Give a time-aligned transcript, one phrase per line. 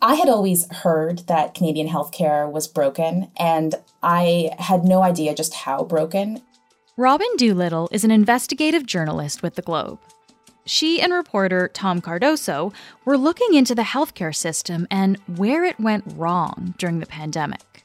[0.00, 5.54] I had always heard that Canadian healthcare was broken, and I had no idea just
[5.54, 6.40] how broken.
[6.96, 9.98] Robyn Doolittle is an investigative journalist with The Globe.
[10.64, 12.72] She and reporter Tom Cardoso
[13.04, 17.84] were looking into the healthcare system and where it went wrong during the pandemic.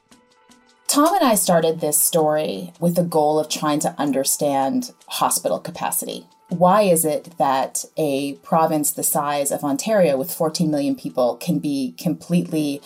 [0.88, 6.28] Tom and I started this story with the goal of trying to understand hospital capacity.
[6.54, 11.58] Why is it that a province the size of Ontario with 14 million people can
[11.58, 12.80] be completely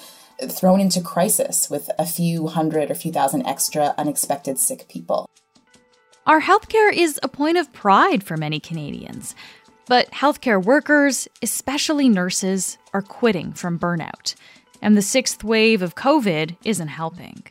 [0.48, 5.30] thrown into crisis with a few hundred or few thousand extra unexpected sick people?
[6.26, 9.36] Our healthcare is a point of pride for many Canadians.
[9.86, 14.36] But healthcare workers, especially nurses, are quitting from burnout.
[14.82, 17.44] And the sixth wave of COVID isn't helping.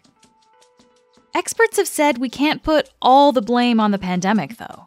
[1.34, 4.87] Experts have said we can't put all the blame on the pandemic, though.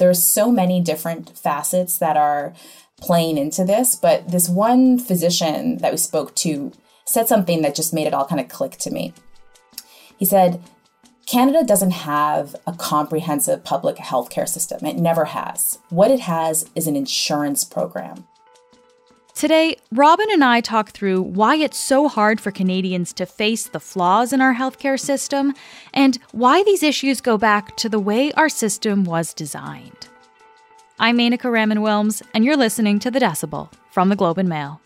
[0.00, 2.54] There's so many different facets that are
[3.00, 6.72] playing into this, but this one physician that we spoke to
[7.04, 9.12] said something that just made it all kind of click to me.
[10.16, 10.62] He said,
[11.26, 14.86] Canada doesn't have a comprehensive public healthcare system.
[14.86, 15.78] It never has.
[15.90, 18.26] What it has is an insurance program.
[19.40, 23.80] Today, Robyn and I talk through why it's so hard for Canadians to face the
[23.80, 25.54] flaws in our healthcare system
[25.94, 30.08] and why these issues go back to the way our system was designed.
[30.98, 34.78] I'm Menaka Raman Wilms, and you're listening to The Decibel from the Globe and Mail.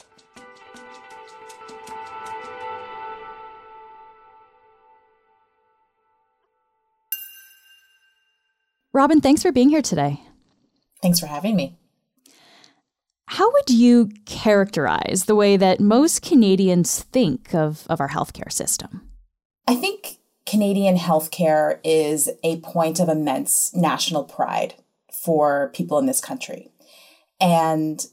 [8.92, 10.20] Robyn, thanks for being here today.
[11.02, 11.76] Thanks for having me.
[13.34, 19.10] How would you characterize the way that most Canadians think of, of our healthcare system?
[19.66, 24.74] I think Canadian healthcare is a point of immense national pride
[25.12, 26.70] for people in this country.
[27.40, 28.06] And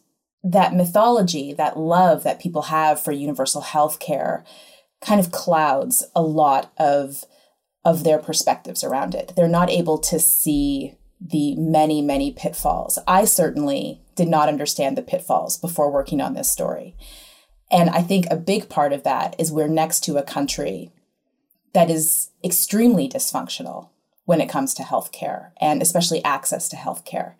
[0.43, 4.43] that mythology, that love that people have for universal healthcare
[5.01, 7.25] kind of clouds a lot of
[7.85, 9.33] of their perspectives around it.
[9.35, 12.97] They're not able to see the many, many pitfalls.
[13.07, 16.95] I certainly did not understand the pitfalls before working on this story.
[17.71, 20.91] And I think a big part of that is we're next to a country
[21.73, 23.89] that is extremely dysfunctional
[24.25, 27.35] when it comes to healthcare and especially access to healthcare.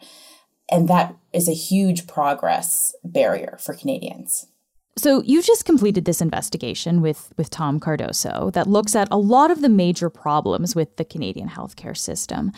[0.70, 4.48] And that is a huge progress barrier for Canadians.
[4.98, 9.52] So you just completed this investigation with with Tom Cardoso that looks at a lot
[9.52, 12.52] of the major problems with the Canadian healthcare system.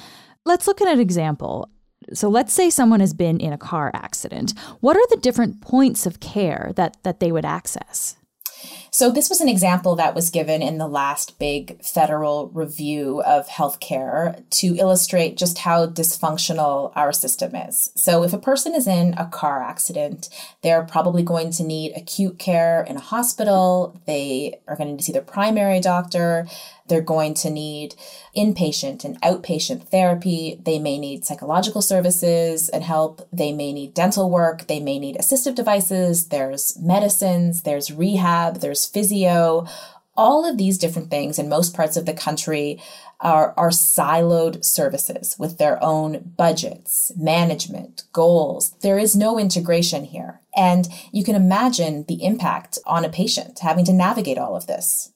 [0.45, 1.69] Let's look at an example.
[2.13, 4.53] So let's say someone has been in a car accident.
[4.79, 8.17] What are the different points of care that that they would access?
[8.93, 13.47] So, this was an example that was given in the last big federal review of
[13.47, 17.91] healthcare to illustrate just how dysfunctional our system is.
[17.95, 20.29] So, if a person is in a car accident,
[20.61, 23.99] they're probably going to need acute care in a hospital.
[24.05, 26.47] They are going to see their primary doctor.
[26.93, 27.95] They're going to need
[28.37, 30.61] inpatient and outpatient therapy.
[30.63, 33.27] They may need psychological services and help.
[33.33, 34.67] They may need dental work.
[34.67, 36.27] They may need assistive devices.
[36.27, 39.65] There's medicines, there's rehab, there's physio.
[40.15, 42.79] All of these different things in most parts of the country
[43.19, 48.75] are, are siloed services with their own budgets, management, goals.
[48.81, 50.41] There is no integration here.
[50.55, 55.12] And you can imagine the impact on a patient having to navigate all of this.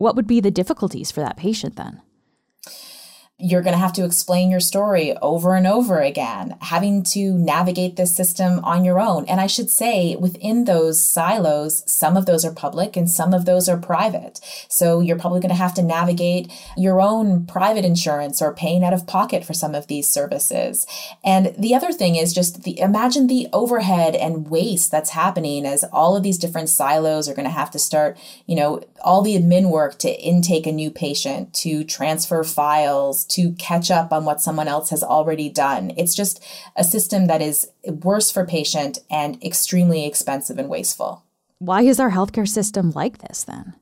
[0.00, 2.00] What would be the difficulties for that patient then?
[3.40, 7.96] You're going to have to explain your story over and over again, having to navigate
[7.96, 9.24] this system on your own.
[9.26, 13.44] And I should say, within those silos, some of those are public and some of
[13.44, 14.40] those are private.
[14.68, 18.92] So you're probably going to have to navigate your own private insurance or paying out
[18.92, 20.86] of pocket for some of these services.
[21.24, 25.84] And the other thing is just the imagine the overhead and waste that's happening as
[25.84, 29.36] all of these different silos are going to have to start, you know, all the
[29.36, 34.40] admin work to intake a new patient, to transfer files, to catch up on what
[34.40, 35.92] someone else has already done.
[35.96, 36.44] It's just
[36.76, 41.24] a system that is worse for patient and extremely expensive and wasteful.
[41.58, 43.74] Why is our healthcare system like this then?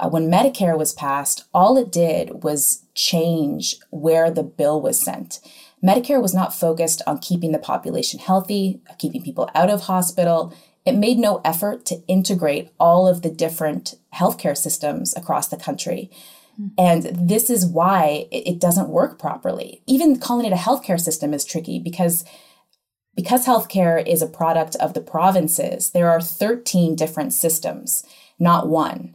[0.00, 5.40] Uh, when Medicare was passed, all it did was change where the bill was sent.
[5.82, 10.54] Medicare was not focused on keeping the population healthy, keeping people out of hospital.
[10.84, 16.10] It made no effort to integrate all of the different healthcare systems across the country.
[16.58, 16.68] Hmm.
[16.76, 19.82] And this is why it doesn't work properly.
[19.86, 22.24] Even calling it a healthcare system is tricky because
[23.16, 28.04] because healthcare is a product of the provinces, there are 13 different systems,
[28.38, 29.12] not one.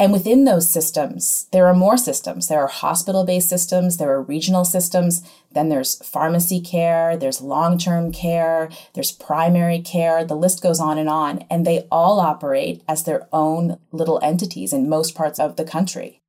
[0.00, 2.48] And within those systems, there are more systems.
[2.48, 5.22] There are hospital based systems, there are regional systems,
[5.52, 10.98] then there's pharmacy care, there's long term care, there's primary care, the list goes on
[10.98, 11.44] and on.
[11.48, 16.20] And they all operate as their own little entities in most parts of the country.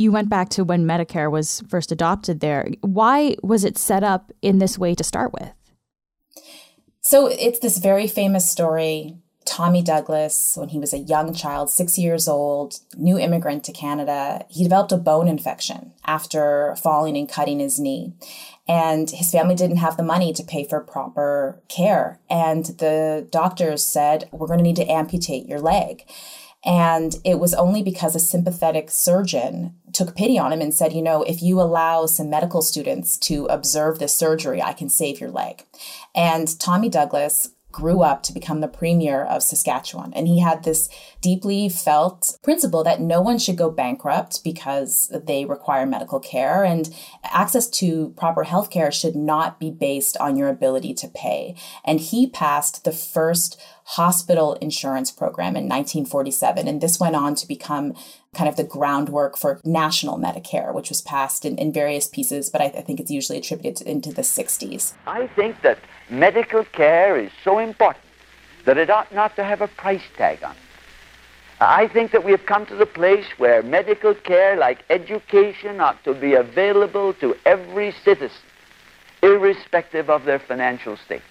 [0.00, 2.70] You went back to when Medicare was first adopted there.
[2.80, 5.52] Why was it set up in this way to start with?
[7.02, 9.18] So it's this very famous story
[9.50, 14.46] Tommy Douglas, when he was a young child, six years old, new immigrant to Canada,
[14.48, 18.12] he developed a bone infection after falling and cutting his knee.
[18.68, 22.20] And his family didn't have the money to pay for proper care.
[22.30, 26.04] And the doctors said, We're going to need to amputate your leg.
[26.64, 31.02] And it was only because a sympathetic surgeon took pity on him and said, You
[31.02, 35.30] know, if you allow some medical students to observe this surgery, I can save your
[35.30, 35.64] leg.
[36.14, 40.12] And Tommy Douglas grew up to become the premier of Saskatchewan.
[40.14, 40.88] And he had this
[41.20, 46.92] deeply felt principle that no one should go bankrupt because they require medical care and
[47.24, 51.54] access to proper health care should not be based on your ability to pay.
[51.84, 53.60] And he passed the first
[53.96, 56.68] hospital insurance program in 1947.
[56.68, 57.94] And this went on to become
[58.32, 62.60] kind of the groundwork for national Medicare, which was passed in, in various pieces, but
[62.60, 64.92] I, I think it's usually attributed to, into the 60s.
[65.08, 65.78] I think that
[66.08, 68.04] medical care is so important
[68.64, 70.58] that it ought not to have a price tag on it.
[71.60, 76.02] I think that we have come to the place where medical care, like education, ought
[76.04, 78.38] to be available to every citizen,
[79.20, 81.22] irrespective of their financial state.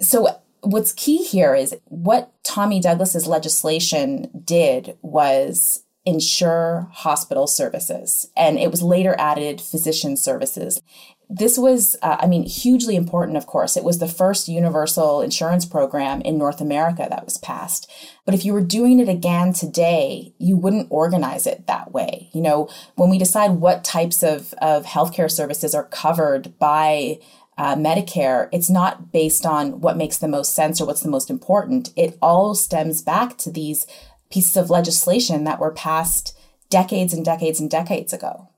[0.00, 0.28] So
[0.60, 8.70] what's key here is what Tommy Douglas's legislation did was ensure hospital services and it
[8.70, 10.80] was later added physician services.
[11.28, 13.76] This was uh, i mean hugely important of course.
[13.76, 17.90] It was the first universal insurance program in north america that was passed.
[18.24, 22.30] But if you were doing it again today you wouldn't organize it that way.
[22.32, 27.18] You know when we decide what types of, of healthcare services are covered by
[27.58, 31.28] uh, Medicare, it's not based on what makes the most sense or what's the most
[31.28, 31.92] important.
[31.96, 33.84] It all stems back to these
[34.30, 36.38] pieces of legislation that were passed
[36.70, 38.48] decades and decades and decades ago.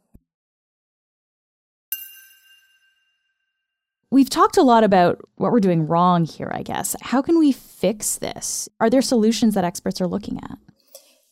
[4.10, 6.94] We've talked a lot about what we're doing wrong here, I guess.
[7.00, 8.68] How can we fix this?
[8.80, 10.58] Are there solutions that experts are looking at?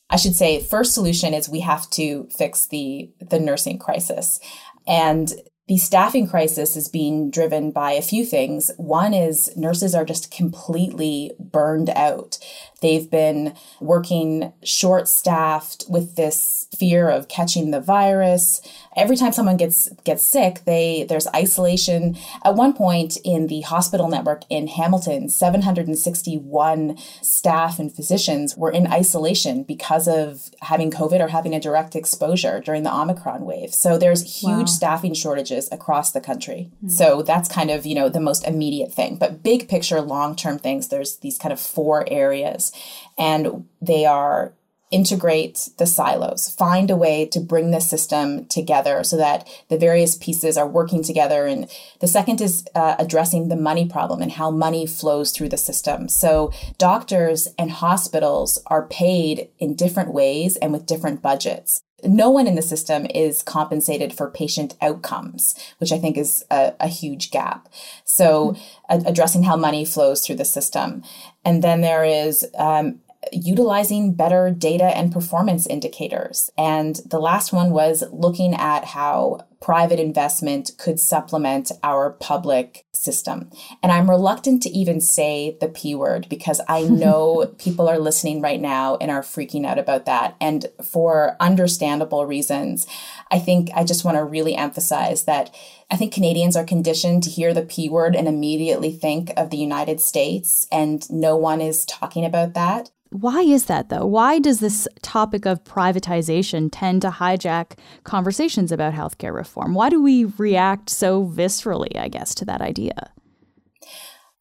[0.09, 4.41] I should say first solution is we have to fix the the nursing crisis.
[4.87, 5.35] And
[5.69, 8.70] the staffing crisis is being driven by a few things.
[8.79, 12.38] One is nurses are just completely burned out.
[12.80, 18.62] They've been working short staffed with this fear of catching the virus.
[18.96, 22.16] Every time someone gets gets sick, they there's isolation.
[22.44, 28.86] At one point in the hospital network in Hamilton, 761 staff and physicians were in
[28.86, 33.74] isolation because of having COVID or having a direct exposure during the Omicron wave.
[33.74, 34.64] So there's huge wow.
[34.66, 36.70] staffing shortages across the country.
[36.76, 36.88] Mm-hmm.
[36.88, 39.16] So that's kind of, you know, the most immediate thing.
[39.16, 42.68] But big picture, long-term things, there's these kind of four areas
[43.17, 44.53] and they are
[44.91, 50.17] integrate the silos, find a way to bring the system together so that the various
[50.17, 51.47] pieces are working together.
[51.47, 51.69] And
[52.00, 56.09] the second is uh, addressing the money problem and how money flows through the system.
[56.09, 61.82] So doctors and hospitals are paid in different ways and with different budgets.
[62.04, 66.72] No one in the system is compensated for patient outcomes, which I think is a,
[66.78, 67.68] a huge gap.
[68.04, 68.56] So,
[68.90, 69.06] mm-hmm.
[69.06, 71.02] addressing how money flows through the system.
[71.44, 73.00] And then there is um,
[73.32, 76.50] utilizing better data and performance indicators.
[76.56, 83.50] And the last one was looking at how private investment could supplement our public system.
[83.82, 88.41] And I'm reluctant to even say the P word because I know people are listening
[88.41, 90.36] right now and are freaking out about that.
[90.41, 92.86] And for understandable reasons,
[93.31, 95.55] I think I just want to really emphasize that
[95.91, 99.56] I think Canadians are conditioned to hear the P word and immediately think of the
[99.56, 102.91] United States, and no one is talking about that.
[103.10, 104.05] Why is that though?
[104.05, 109.47] Why does this topic of privatization tend to hijack conversations about healthcare reform?
[109.56, 113.12] Why do we react so viscerally, I guess, to that idea?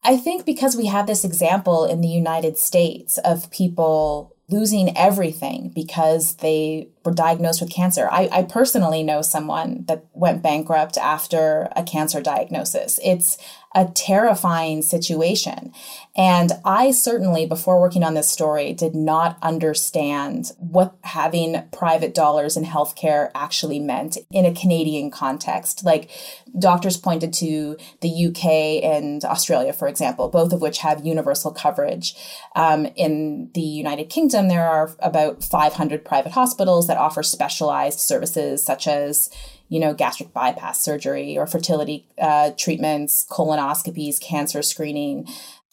[0.04, 5.70] I think because we have this example in the United States of people losing everything
[5.74, 8.08] because they were diagnosed with cancer.
[8.10, 12.98] I, I personally know someone that went bankrupt after a cancer diagnosis.
[13.04, 13.36] It's
[13.78, 15.72] a terrifying situation.
[16.16, 22.56] And I certainly, before working on this story, did not understand what having private dollars
[22.56, 25.84] in healthcare actually meant in a Canadian context.
[25.84, 26.10] Like
[26.58, 32.16] doctors pointed to the UK and Australia, for example, both of which have universal coverage.
[32.56, 38.60] Um, in the United Kingdom, there are about 500 private hospitals that offer specialized services
[38.60, 39.30] such as
[39.68, 45.26] you know, gastric bypass surgery or fertility uh, treatments, colonoscopies, cancer screening.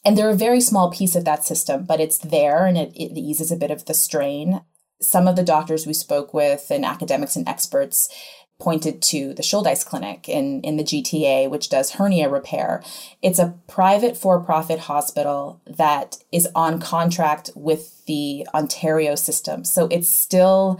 [0.04, 3.18] And they're a very small piece of that system, but it's there and it, it
[3.18, 4.62] eases a bit of the strain.
[5.02, 8.10] Some of the doctors we spoke with and academics and experts
[8.60, 12.82] pointed to the Shouldice Clinic in, in the GTA, which does hernia repair.
[13.22, 19.66] It's a private for profit hospital that is on contract with the Ontario system.
[19.66, 20.80] So it's still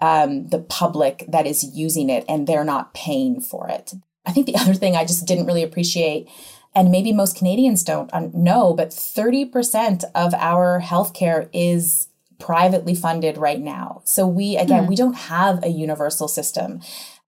[0.00, 3.92] um, the public that is using it and they're not paying for it.
[4.26, 6.28] I think the other thing I just didn't really appreciate,
[6.74, 12.08] and maybe most Canadians don't know, but 30% of our healthcare is
[12.38, 14.02] privately funded right now.
[14.04, 14.88] So we, again, mm.
[14.88, 16.80] we don't have a universal system.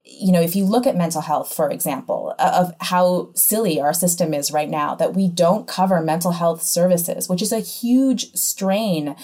[0.04, 4.34] You know, if you look at mental health, for example, of how silly our system
[4.34, 9.16] is right now, that we don't cover mental health services, which is a huge strain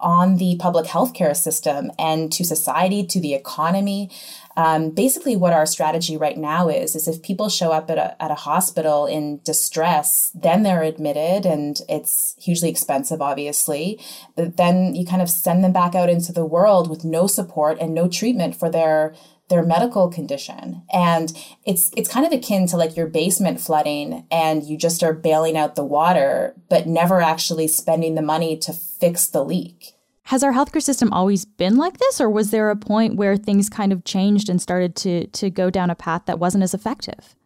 [0.00, 4.10] on the public healthcare system and to society, to the economy.
[4.56, 8.22] Um, basically, what our strategy right now is is if people show up at a,
[8.22, 14.00] at a hospital in distress, then they're admitted, and it's hugely expensive, obviously.
[14.34, 17.78] But then you kind of send them back out into the world with no support
[17.80, 19.14] and no treatment for their
[19.48, 20.82] their medical condition.
[20.92, 21.32] And
[21.64, 25.56] it's it's kind of akin to like your basement flooding and you just are bailing
[25.56, 29.92] out the water but never actually spending the money to fix the leak.
[30.24, 33.68] Has our healthcare system always been like this or was there a point where things
[33.68, 37.36] kind of changed and started to to go down a path that wasn't as effective?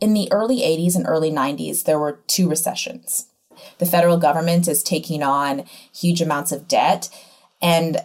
[0.00, 3.28] In the early 80s and early 90s there were two recessions.
[3.78, 7.08] The federal government is taking on huge amounts of debt
[7.62, 7.98] and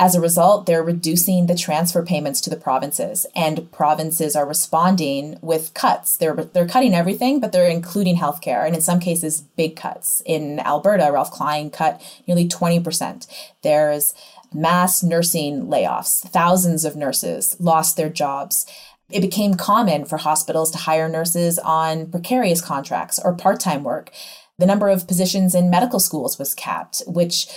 [0.00, 5.38] as a result, they're reducing the transfer payments to the provinces, and provinces are responding
[5.42, 6.16] with cuts.
[6.16, 10.22] They're they're cutting everything, but they're including healthcare, and in some cases, big cuts.
[10.24, 13.26] In Alberta, Ralph Klein cut nearly twenty percent.
[13.62, 14.14] There's
[14.54, 16.26] mass nursing layoffs.
[16.26, 18.64] Thousands of nurses lost their jobs.
[19.10, 24.10] It became common for hospitals to hire nurses on precarious contracts or part time work.
[24.58, 27.48] The number of positions in medical schools was capped, which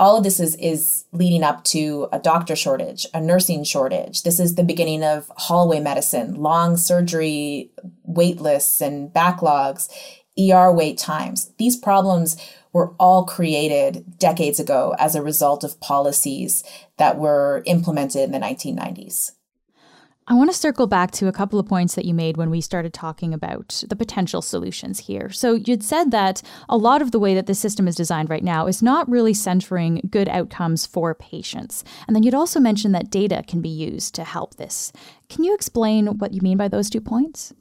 [0.00, 4.22] all of this is is leading up to a doctor shortage, a nursing shortage.
[4.22, 7.70] This is the beginning of hallway medicine, long surgery
[8.04, 9.88] wait lists and backlogs,
[10.38, 11.52] ER wait times.
[11.58, 12.38] These problems
[12.72, 16.64] were all created decades ago as a result of policies
[16.96, 19.32] that were implemented in the 1990s.
[20.26, 22.60] I want to circle back to a couple of points that you made when we
[22.60, 25.30] started talking about the potential solutions here.
[25.30, 28.44] So, you'd said that a lot of the way that the system is designed right
[28.44, 31.82] now is not really centering good outcomes for patients.
[32.06, 34.92] And then you'd also mentioned that data can be used to help this.
[35.28, 37.52] Can you explain what you mean by those two points?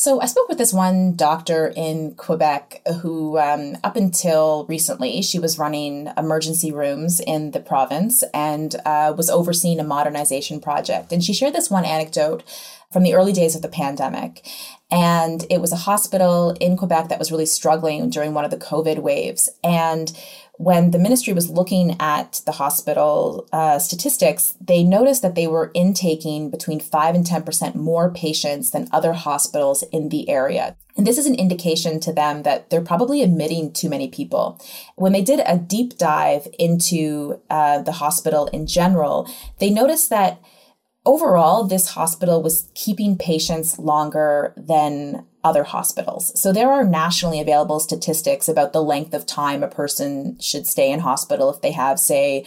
[0.00, 5.38] So I spoke with this one doctor in Quebec who, um, up until recently, she
[5.38, 11.12] was running emergency rooms in the province and uh, was overseeing a modernization project.
[11.12, 12.44] And she shared this one anecdote
[12.92, 14.46] from the early days of the pandemic.
[14.90, 18.56] And it was a hospital in Quebec that was really struggling during one of the
[18.56, 19.48] COVID waves.
[19.62, 20.12] And
[20.60, 25.70] when the ministry was looking at the hospital uh, statistics, they noticed that they were
[25.72, 30.76] intaking between 5 and 10% more patients than other hospitals in the area.
[30.96, 34.60] And this is an indication to them that they're probably admitting too many people.
[34.96, 39.30] When they did a deep dive into uh, the hospital in general,
[39.60, 40.42] they noticed that
[41.04, 46.38] overall, this hospital was keeping patients longer than other hospitals.
[46.40, 50.92] So there are nationally available statistics about the length of time a person should stay
[50.92, 52.44] in hospital if they have, say,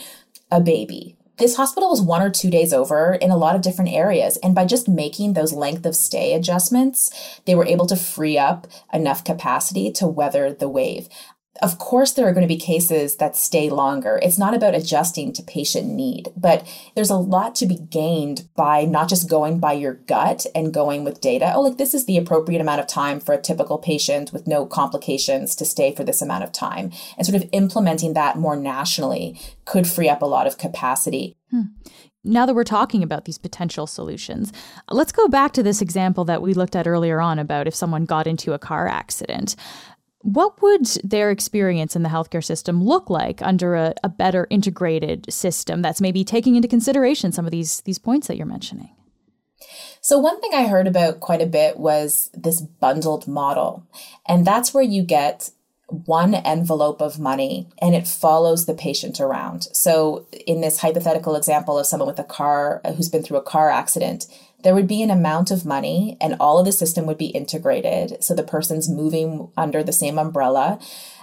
[0.51, 1.17] a baby.
[1.38, 4.38] This hospital was one or two days over in a lot of different areas.
[4.38, 8.67] And by just making those length of stay adjustments, they were able to free up
[8.93, 11.10] enough capacity to weather the wave.
[11.62, 14.19] Of course, there are going to be cases that stay longer.
[14.24, 18.86] It's not about adjusting to patient need, but there's a lot to be gained by
[18.86, 21.51] not just going by your gut and going with data.
[21.53, 24.65] Oh, like this is the appropriate amount of time for a typical patient with no
[24.65, 26.91] complications to stay for this amount of time.
[27.17, 31.38] And sort of implementing that more nationally could free up a lot of capacity.
[31.51, 31.65] Hmm
[32.24, 34.53] now that we're talking about these potential solutions,
[34.89, 38.05] let's go back to this example that we looked at earlier on about if someone
[38.05, 39.55] got into a car accident.
[40.24, 45.32] What would their experience in the healthcare system look like under a, a better integrated
[45.32, 48.89] system that's maybe taking into consideration some of these these points that you're mentioning?
[50.01, 53.88] So, one thing I heard about quite a bit was this bundled model.
[54.27, 55.50] And that's where you get
[55.88, 59.63] one envelope of money and it follows the patient around.
[59.74, 63.44] So, in this hypothetical example of someone with a car uh, who's been through a
[63.44, 64.25] car accident,
[64.63, 68.24] there would be an amount of money and all of the system would be integrated.
[68.24, 70.79] So, the person's moving under the same umbrella.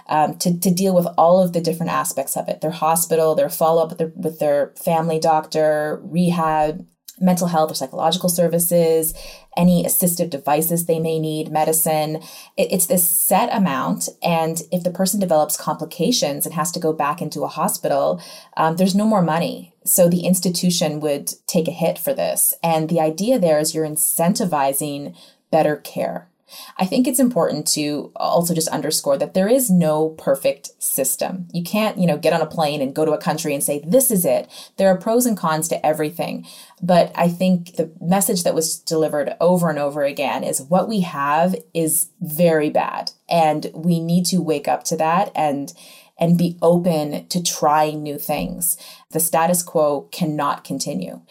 [0.07, 3.49] Um, to, to deal with all of the different aspects of it their hospital, their
[3.49, 6.85] follow up with their, with their family doctor, rehab,
[7.21, 9.13] mental health or psychological services,
[9.55, 12.17] any assistive devices they may need, medicine.
[12.57, 14.09] It, it's this set amount.
[14.21, 18.21] And if the person develops complications and has to go back into a hospital,
[18.57, 19.70] um, there's no more money.
[19.83, 22.53] So the institution would take a hit for this.
[22.63, 25.15] And the idea there is you're incentivizing
[25.49, 26.29] better care.
[26.77, 31.47] I think it's important to also just underscore that there is no perfect system.
[31.53, 33.81] You can't, you know, get on a plane and go to a country and say,
[33.85, 34.49] this is it.
[34.77, 36.45] There are pros and cons to everything.
[36.81, 41.01] But I think the message that was delivered over and over again is what we
[41.01, 43.11] have is very bad.
[43.29, 45.73] And we need to wake up to that and
[46.21, 48.77] and be open to trying new things.
[49.09, 51.21] The status quo cannot continue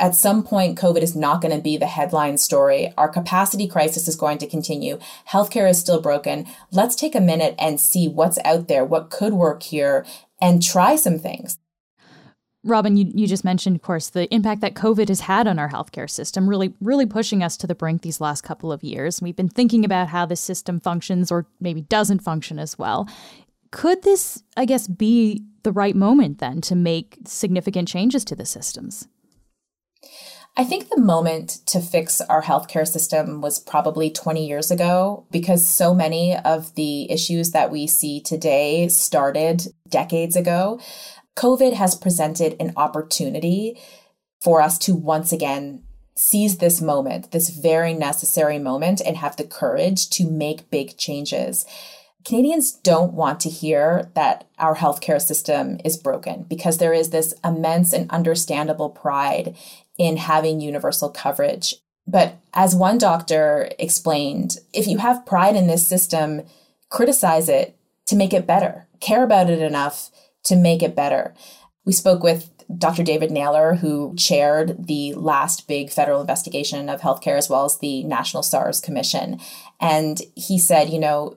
[0.00, 2.92] at some point, COVID is not going to be the headline story.
[2.96, 4.98] Our capacity crisis is going to continue.
[5.28, 6.46] Healthcare is still broken.
[6.72, 10.06] Let's take a minute and see what's out there, what could work here,
[10.40, 11.58] and try some things.
[12.62, 15.70] Robyn, you, you just mentioned, of course, the impact that COVID has had on our
[15.70, 19.22] healthcare system, really, really pushing us to the brink these last couple of years.
[19.22, 23.08] We've been thinking about how the system functions or maybe doesn't function as well.
[23.72, 28.46] Could this, I guess, be the right moment then to make significant changes to the
[28.46, 29.06] systems?
[30.56, 35.66] I think the moment to fix our healthcare system was probably 20 years ago because
[35.66, 40.80] so many of the issues that we see today started decades ago.
[41.36, 43.80] COVID has presented an opportunity
[44.42, 45.84] for us to once again
[46.16, 51.64] seize this moment, this very necessary moment, and have the courage to make big changes.
[52.24, 57.34] Canadians don't want to hear that our healthcare system is broken because there is this
[57.44, 59.56] immense and understandable pride
[59.98, 61.74] in having universal coverage.
[62.06, 66.42] But as one doctor explained, if you have pride in this system,
[66.90, 70.10] criticize it to make it better, care about it enough
[70.44, 71.34] to make it better.
[71.84, 73.02] We spoke with Dr.
[73.02, 78.04] David Naylor, who chaired the last big federal investigation of healthcare, as well as the
[78.04, 79.40] National SARS Commission.
[79.80, 81.36] And he said, you know,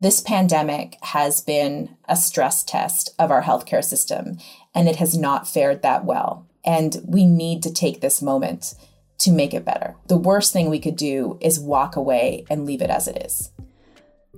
[0.00, 4.38] this pandemic has been a stress test of our healthcare system,
[4.74, 6.46] and it has not fared that well.
[6.64, 8.74] And we need to take this moment
[9.18, 9.94] to make it better.
[10.08, 13.50] The worst thing we could do is walk away and leave it as it is.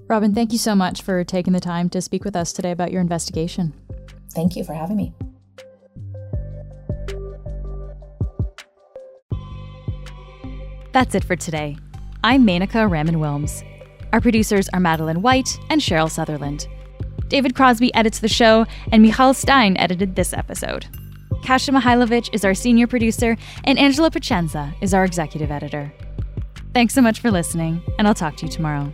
[0.08, 2.92] Robyn, thank you so much for taking the time to speak with us today about
[2.92, 3.72] your investigation.
[4.32, 5.14] Thank you for having me.
[10.92, 11.76] That's it for today.
[12.22, 13.64] I'm Menaka Raman Wilms.
[14.16, 16.68] Our producers are Madeline White and Cheryl Sutherland.
[17.28, 20.86] David Crosby edits the show, and Michal Stein edited this episode.
[21.44, 25.92] Kasia Mihailovic is our senior producer, and Angela Pacienza is our executive editor.
[26.72, 28.90] Thanks so much for listening, and I'll talk to you tomorrow.